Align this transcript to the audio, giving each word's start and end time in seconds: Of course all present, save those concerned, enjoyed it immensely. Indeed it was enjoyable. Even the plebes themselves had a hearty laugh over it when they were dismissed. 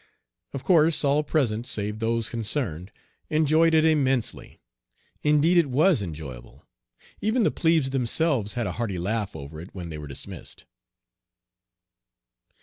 Of 0.51 0.63
course 0.63 1.03
all 1.03 1.21
present, 1.23 1.67
save 1.67 1.99
those 1.99 2.27
concerned, 2.27 2.91
enjoyed 3.29 3.75
it 3.75 3.85
immensely. 3.85 4.59
Indeed 5.21 5.57
it 5.59 5.67
was 5.69 6.01
enjoyable. 6.01 6.65
Even 7.21 7.43
the 7.43 7.51
plebes 7.51 7.91
themselves 7.91 8.53
had 8.53 8.65
a 8.65 8.71
hearty 8.81 8.97
laugh 8.97 9.35
over 9.35 9.61
it 9.61 9.69
when 9.73 9.89
they 9.89 9.99
were 9.99 10.07
dismissed. 10.07 10.65